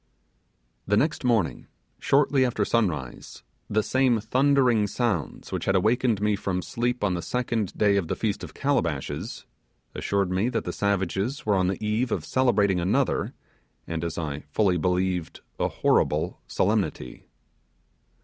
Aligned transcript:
The 0.87 0.97
next 0.97 1.23
morning, 1.23 1.67
shortly 1.99 2.43
after 2.43 2.65
sunrise, 2.65 3.43
the 3.69 3.83
same 3.83 4.19
thundering 4.19 4.87
sounds 4.87 5.51
which 5.51 5.65
had 5.65 5.75
awakened 5.75 6.19
me 6.19 6.35
from 6.35 6.63
sleep 6.63 7.03
on 7.03 7.13
the 7.13 7.21
second 7.21 7.77
day 7.77 7.97
of 7.97 8.07
the 8.07 8.15
Feast 8.15 8.43
of 8.43 8.55
Calabashes, 8.55 9.45
assured 9.93 10.31
me 10.31 10.49
that 10.49 10.63
the 10.63 10.73
savages 10.73 11.45
were 11.45 11.53
on 11.53 11.67
the 11.67 11.85
eve 11.85 12.11
of 12.11 12.25
celebrating 12.25 12.79
another, 12.79 13.35
and, 13.85 14.03
as 14.03 14.17
I 14.17 14.39
fully 14.49 14.77
believed, 14.79 15.41
a 15.59 15.67
horrible 15.67 16.41
solemnity. 16.47 17.27